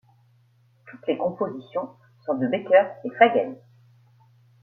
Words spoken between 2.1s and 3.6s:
sont de Becker et Fagen.